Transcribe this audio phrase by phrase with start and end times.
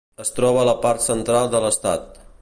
[0.23, 2.23] Es troba a la part central de l"estat.